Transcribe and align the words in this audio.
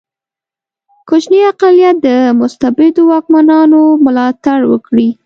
کوچنی 1.07 1.39
اقلیت 1.51 1.95
د 2.05 2.07
مستبدو 2.39 3.01
واکمنانو 3.11 3.81
ملاتړ 4.05 4.59
وکړي. 4.71 5.09